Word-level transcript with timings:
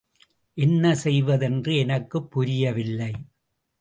என்ன 0.57 0.95
செய்வதென்று 0.95 1.75
எனக்குப் 1.77 2.31
புரியவில்லை. 2.31 3.11